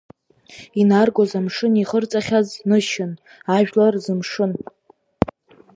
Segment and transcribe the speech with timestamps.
[0.81, 3.11] Инаргоз амшын ихырҵахьаз нышьын,
[3.55, 4.51] ажәлар рзымшын…